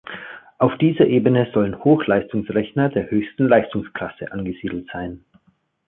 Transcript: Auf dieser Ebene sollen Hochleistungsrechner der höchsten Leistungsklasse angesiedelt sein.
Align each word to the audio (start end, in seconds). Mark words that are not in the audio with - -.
Auf 0.57 0.75
dieser 0.79 1.05
Ebene 1.05 1.51
sollen 1.53 1.83
Hochleistungsrechner 1.83 2.89
der 2.89 3.11
höchsten 3.11 3.47
Leistungsklasse 3.47 4.31
angesiedelt 4.31 4.87
sein. 4.91 5.23